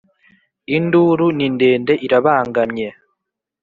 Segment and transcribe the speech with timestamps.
[0.75, 2.89] Induru ni ndende irabangamye